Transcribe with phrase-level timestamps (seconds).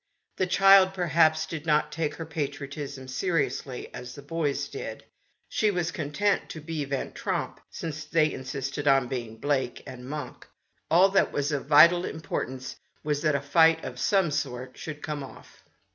[0.37, 5.05] The child, perhaps, did not take her patriotism seriously, as the boys did;
[5.47, 10.47] she was content to be Van Tromp, since they insisted on being Blake and Monk.
[10.89, 15.21] All that was of vital importance was that a fight of some sort should come
[15.21, 15.63] off.